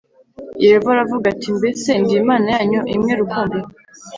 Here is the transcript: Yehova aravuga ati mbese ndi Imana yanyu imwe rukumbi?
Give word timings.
Yehova 0.63 0.89
aravuga 0.95 1.25
ati 1.33 1.47
mbese 1.57 1.89
ndi 2.01 2.13
Imana 2.21 2.47
yanyu 2.55 2.79
imwe 2.95 3.13
rukumbi? 3.19 3.59